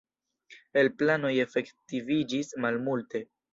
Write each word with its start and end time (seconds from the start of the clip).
El 0.81 0.89
planoj 1.01 1.31
efektiviĝis 1.45 2.53
malmulte. 2.67 3.25